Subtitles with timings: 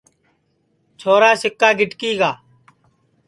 [0.99, 2.31] چھورا سِکا گِٹکِی گا